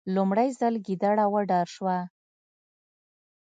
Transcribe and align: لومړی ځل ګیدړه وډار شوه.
لومړی 0.15 0.49
ځل 0.59 0.73
ګیدړه 0.85 1.25
وډار 1.33 1.67
شوه. 1.75 1.97